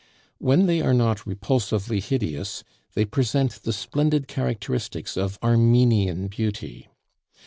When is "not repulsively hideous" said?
0.95-2.63